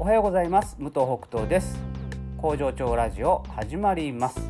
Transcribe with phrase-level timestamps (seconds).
[0.00, 0.76] おはようございます。
[0.78, 1.76] 武藤北斗です。
[2.36, 4.40] 工場長ラジオ始まります。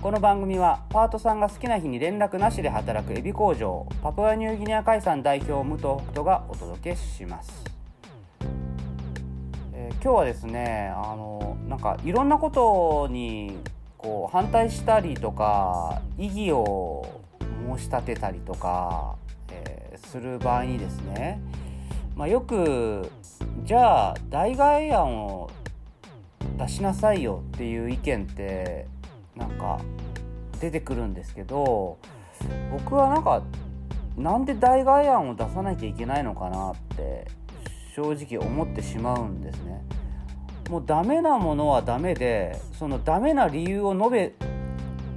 [0.00, 7.64] この番組はパートさんが好きな日に連絡なしで働くエビ工場パプアニューギニア海産代表武藤北斗がお届けします、
[9.74, 13.58] えー、今日はですねあのなんかいろんなことに
[13.98, 17.20] こう反対したりとか異議を
[17.76, 19.16] 申し立てたりとか、
[19.50, 21.40] えー、する場合にですね、
[22.14, 23.10] まあ、よく
[23.64, 25.50] じゃあ代替案を
[26.58, 28.86] 出しなさいよっていう意見って
[29.36, 29.80] なんか
[30.60, 31.98] 出てくるんですけど
[32.72, 33.42] 僕はなんか
[34.16, 37.28] なんで代替案を出さなきゃいけないのかなって
[37.94, 39.82] 正直思ってしまうんですね。
[40.68, 44.32] もうダメなものはダメでそのダメな理由を述べ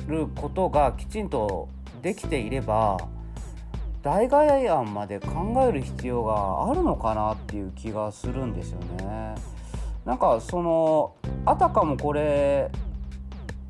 [0.07, 1.69] ることがきちんと
[2.01, 2.97] できていれば
[4.05, 9.33] 代替案まで考える必要があるのかなっていう気がするんですよね。
[10.05, 12.69] なんかそのあたかもこれ、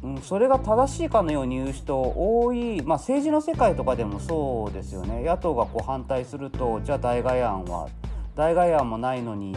[0.03, 7.87] うん、それが正しいかのように言う人多い、まあ、政治の世界とかでもそうですよね野党がこう反対するとじゃあ代替案は
[8.35, 9.55] 代替案もないのに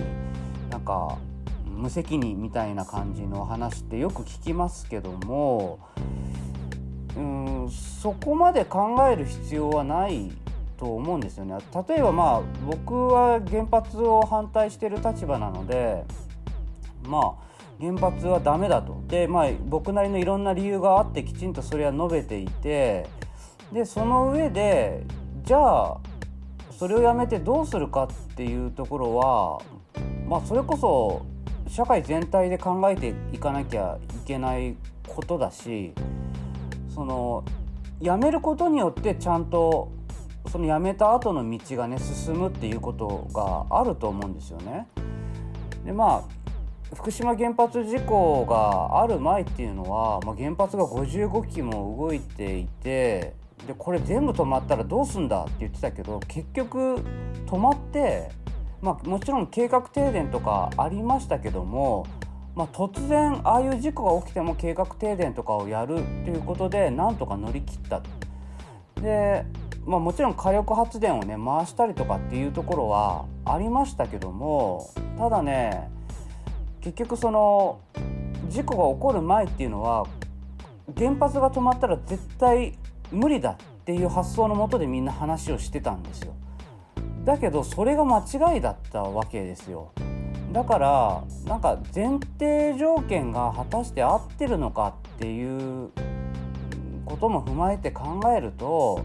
[0.70, 1.18] なんか
[1.66, 5.80] 無責任みたいな感じの話ってよく聞きますけども
[7.16, 10.30] うんそこまで考える必要はない
[10.78, 11.58] と思うんですよね。
[11.88, 16.04] 例えばまあ僕は原発を反対してる立場なので
[17.06, 17.48] まあ
[17.80, 19.02] 原発はダメだと。
[19.08, 23.06] でまあ僕なりのいろんな理由があってきちんとそれは述べていて
[23.72, 25.04] でその上で
[25.44, 25.96] じゃあ
[26.70, 29.60] それをやめてどうするかっていうところは
[30.28, 31.26] まあそれこそ
[31.68, 34.76] 社会全体で考えていかなきゃいけない
[35.06, 35.92] ことだし
[36.94, 37.44] その
[38.00, 39.90] 辞めることによってちゃんと
[40.48, 44.86] その辞めた後の道がね進むっていうことがあると思うんですよね。
[45.84, 46.38] でまあ
[46.94, 53.34] 福島原発事故がある前っていうのは、まあ、原発が55基も動いていて
[53.66, 56.96] でこれ全部止まったらどうすんだって言ってたけど結局
[57.46, 58.30] 止まって、
[58.80, 62.06] まあ、もちろん計画停電とかありましたけども、
[62.54, 68.02] まあ、突然ああいう事故が起きても計画停電とかをやるっていうことでなんとか乗り切った。
[69.02, 69.44] で
[69.88, 75.88] まあ、もちろん火力発電をね回したりとかっていうところはありましたけどもただね
[76.82, 77.80] 結局その
[78.50, 80.06] 事故が起こる前っていうのは
[80.94, 82.78] 原発が止まったら絶対
[83.10, 83.56] 無理だっ
[83.86, 86.34] ていう発想のもとでみんな話をしてたんですよ。
[87.24, 89.92] だけどそれが間違いだったわけですよ。
[90.52, 95.90] だからなんか前提条件が果たして合ってるのかっていう
[97.06, 99.02] ことも踏まえて考えると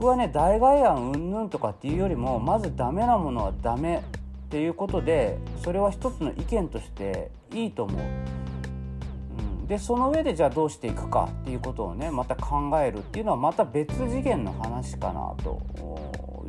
[0.00, 8.00] 僕はね代替案うんぬんとかっていうよりもまずダメなものはダメっていうことでそれは一つの意見としていいと思う。
[8.00, 15.60] うん、でその上でじゃあどうしていくかっていうことをねまた考えるっていうのはまた別次元の話かなと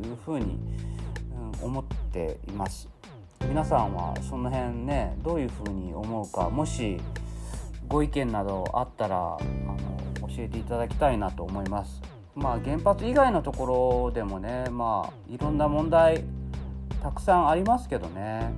[0.02, 0.58] いうふうに、
[1.60, 2.88] 思っています。
[3.46, 6.96] 皆さんはその辺ねどういうふうに思うかもし
[7.86, 9.18] ご意見などあったらあ
[10.22, 12.11] の教えていただきたいなと思います。
[12.34, 16.24] まあ、原発以外のところでもね、まあ、いろんな問題
[17.02, 18.52] たくさんありますけどね、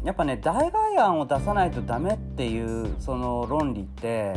[0.00, 4.34] うん、やっぱね代替案を出さないとダメっていうその論理って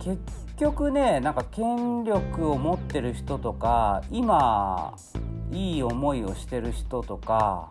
[0.00, 0.18] 結
[0.56, 4.96] 局ねなんか権力を持ってる人とか今
[5.52, 7.70] いい思いをしてる人とか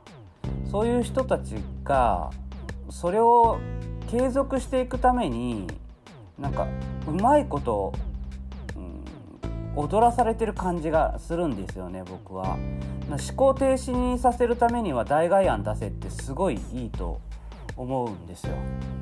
[0.71, 2.29] そういう人たちが
[2.89, 3.59] それを
[4.07, 5.67] 継続していくために
[6.37, 6.67] なんか
[7.07, 7.93] うまいこと
[9.75, 12.57] 踊らされてる感じがするんですよね僕は。
[13.09, 17.19] 思考停止にさせるためには代替案出せってすごいいいと
[17.77, 18.53] 思うんですよ。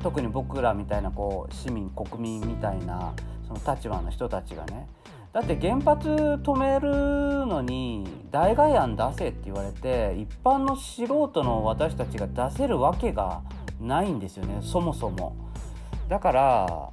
[0.02, 3.14] 特に僕らみたいなこう市民国民みたいな
[3.46, 4.88] その立場の人たちがね。
[5.32, 13.42] だって原発止めるのに代替案出せって言われて一般の素人の私たちが出せるわけが
[13.80, 15.36] ないんですよねそもそも。
[16.08, 16.90] だから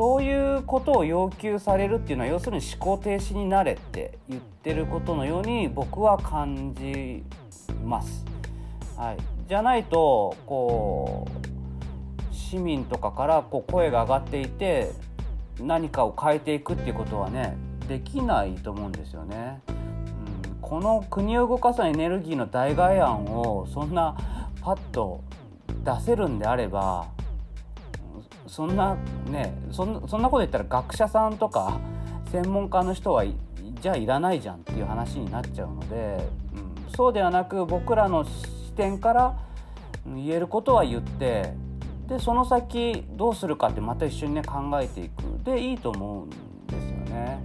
[0.00, 7.22] そういうことを要求されるっていうのは要するに思考停止になれって言ってることのように僕は感じ
[7.84, 8.24] ます。
[8.96, 11.28] はい、じゃないとこ
[12.32, 14.90] う市民とかからこう声が上がっていて
[15.58, 17.54] 何かを変えていくっていうことはね
[17.86, 19.60] できないと思うんですよね。
[19.68, 24.16] うん、この国を動かすエネルギーの代替案をそんな
[24.62, 25.22] パッと
[25.84, 27.08] 出せるんであれば
[28.50, 28.96] そんな
[29.28, 31.78] ねそんなこと言ったら学者さんとか
[32.32, 33.24] 専門家の人は
[33.80, 36.18] じゃあいらないじゃんっていう話になっちゃうので、
[36.86, 39.38] うん、そうではなく僕らの視点から
[40.04, 41.54] 言えることは言って
[42.08, 46.30] でその先どうするかってまた一緒にね考えていくでいいと思うん
[46.66, 47.40] ですよね。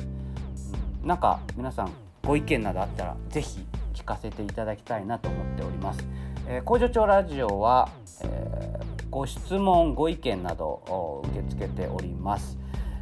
[1.04, 1.92] なんか皆さん
[2.24, 3.60] ご意見などあったら是非
[3.94, 6.04] 聞かせていただきたいなと思っております。
[6.48, 7.90] えー、工場長ラジオは、
[8.24, 8.35] え、
[9.16, 12.58] ご質問ご意見などを受け付けております。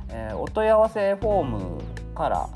[0.09, 1.81] えー、お問い合わせフォーム
[2.13, 2.49] から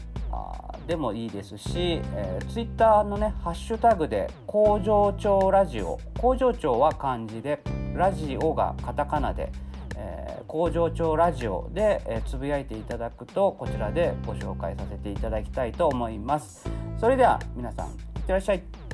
[0.85, 5.99] でもいいですし、えー、ツイッターのねハッシュタグで工場長ラジオ。
[6.19, 7.59] 工場長は漢字で
[7.95, 9.51] ラジオがカタカナで、
[9.95, 16.69] えー、工場長ラジオで、えー、つぶやいていただくとこちらでご紹介させていただきたいと思います。
[16.99, 18.86] それでは皆さんいってらっしゃい。